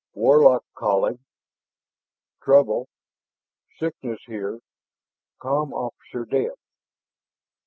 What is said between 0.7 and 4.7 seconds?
calling trouble sickness here